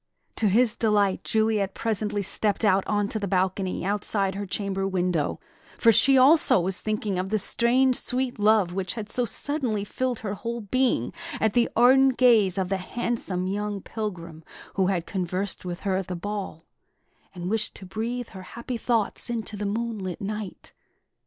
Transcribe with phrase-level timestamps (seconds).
[0.37, 5.39] To his delight, Juliet presently stepped out on to the balcony outside her chamber window;
[5.77, 10.21] for she also was thinking of the strange, sweet love which had so suddenly filled
[10.21, 14.43] her whole being at the ardent gaze of the handsome young pilgrim
[14.73, 16.65] who had conversed with her at the ball,
[17.35, 20.73] and wished to breathe her happy thoughts into the moonlit night.